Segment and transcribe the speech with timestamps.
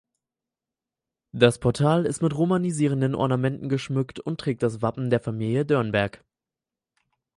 [1.31, 6.25] Das Portal ist mit romanisierenden Ornamenten geschmückt und trägt das Wappen der Familie Dörnberg.